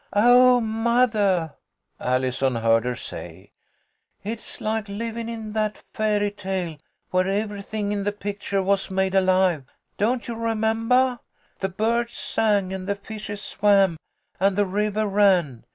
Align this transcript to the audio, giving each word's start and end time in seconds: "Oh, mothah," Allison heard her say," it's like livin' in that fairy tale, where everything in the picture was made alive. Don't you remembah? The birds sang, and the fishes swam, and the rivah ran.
"Oh, 0.13 0.59
mothah," 0.59 1.53
Allison 1.99 2.55
heard 2.55 2.85
her 2.85 2.95
say," 2.95 3.51
it's 4.23 4.59
like 4.59 4.89
livin' 4.89 5.29
in 5.29 5.53
that 5.53 5.83
fairy 5.93 6.31
tale, 6.31 6.77
where 7.11 7.27
everything 7.27 7.91
in 7.91 8.03
the 8.03 8.11
picture 8.11 8.63
was 8.63 8.89
made 8.89 9.13
alive. 9.13 9.65
Don't 9.99 10.27
you 10.27 10.33
remembah? 10.33 11.19
The 11.59 11.69
birds 11.69 12.13
sang, 12.15 12.73
and 12.73 12.87
the 12.87 12.95
fishes 12.95 13.43
swam, 13.43 13.97
and 14.39 14.55
the 14.55 14.65
rivah 14.65 15.05
ran. 15.05 15.65